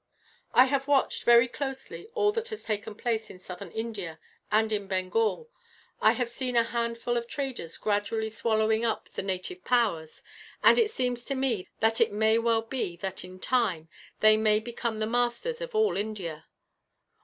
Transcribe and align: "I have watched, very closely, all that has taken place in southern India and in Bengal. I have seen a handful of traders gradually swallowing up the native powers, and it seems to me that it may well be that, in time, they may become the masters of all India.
"I 0.55 0.65
have 0.65 0.87
watched, 0.87 1.25
very 1.25 1.47
closely, 1.47 2.07
all 2.15 2.31
that 2.31 2.47
has 2.47 2.63
taken 2.63 2.95
place 2.95 3.29
in 3.29 3.37
southern 3.37 3.69
India 3.69 4.19
and 4.51 4.71
in 4.71 4.87
Bengal. 4.87 5.51
I 6.01 6.13
have 6.13 6.27
seen 6.27 6.55
a 6.55 6.63
handful 6.63 7.17
of 7.17 7.27
traders 7.27 7.77
gradually 7.77 8.31
swallowing 8.31 8.83
up 8.83 9.09
the 9.09 9.21
native 9.21 9.63
powers, 9.63 10.23
and 10.63 10.79
it 10.79 10.89
seems 10.89 11.23
to 11.25 11.35
me 11.35 11.69
that 11.81 12.01
it 12.01 12.11
may 12.11 12.39
well 12.39 12.63
be 12.63 12.97
that, 12.97 13.23
in 13.23 13.39
time, 13.39 13.89
they 14.21 14.37
may 14.37 14.59
become 14.59 14.97
the 14.97 15.05
masters 15.05 15.61
of 15.61 15.75
all 15.75 15.95
India. 15.95 16.47